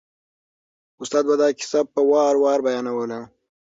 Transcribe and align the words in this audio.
استاد 1.01 1.23
به 1.29 1.35
دا 1.41 1.47
کیسه 1.59 1.79
په 1.93 2.01
وار 2.11 2.35
وار 2.43 2.59
بیانوله. 2.67 3.19